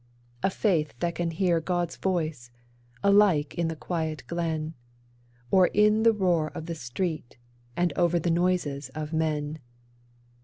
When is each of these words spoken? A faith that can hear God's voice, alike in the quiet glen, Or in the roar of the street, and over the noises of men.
A 0.41 0.49
faith 0.49 0.95
that 0.97 1.13
can 1.13 1.29
hear 1.29 1.59
God's 1.61 1.95
voice, 1.95 2.49
alike 3.03 3.53
in 3.53 3.67
the 3.67 3.75
quiet 3.75 4.23
glen, 4.25 4.73
Or 5.51 5.67
in 5.75 6.01
the 6.01 6.11
roar 6.11 6.47
of 6.55 6.65
the 6.65 6.73
street, 6.73 7.37
and 7.77 7.93
over 7.95 8.17
the 8.17 8.31
noises 8.31 8.89
of 8.95 9.13
men. 9.13 9.59